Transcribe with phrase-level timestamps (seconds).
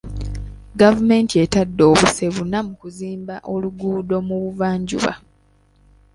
[0.81, 5.13] Gavumenti etadde obuse buna mu kuzimba oluguudo mu buvanjuba.